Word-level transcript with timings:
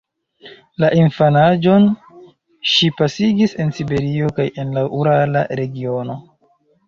La 0.83 0.87
infanaĝon 0.99 1.83
ŝi 2.71 2.89
pasigis 3.01 3.53
en 3.65 3.71
Siberio 3.81 4.31
kaj 4.39 4.47
en 4.63 4.75
la 4.79 4.87
urala 5.01 5.47
regiono. 5.63 6.17